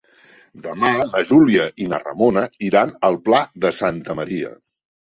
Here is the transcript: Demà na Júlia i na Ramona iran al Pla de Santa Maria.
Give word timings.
Demà 0.67 0.89
na 1.01 1.21
Júlia 1.33 1.67
i 1.85 1.91
na 1.93 2.01
Ramona 2.07 2.47
iran 2.71 2.99
al 3.11 3.21
Pla 3.29 3.47
de 3.67 3.77
Santa 3.85 4.23
Maria. 4.25 4.57